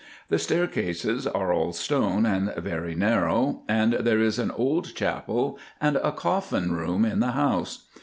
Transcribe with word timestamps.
The 0.29 0.39
staircases 0.39 1.27
are 1.27 1.53
all 1.53 1.73
stone 1.73 2.25
and 2.25 2.55
very 2.55 2.95
narrow, 2.95 3.61
and 3.69 3.93
there 3.93 4.19
is 4.19 4.39
an 4.39 4.49
old 4.49 4.95
chapel 4.95 5.59
and 5.79 5.95
a 5.97 6.11
coffin 6.11 6.71
room 6.71 7.05
in 7.05 7.19
the 7.19 7.33
house. 7.33 7.85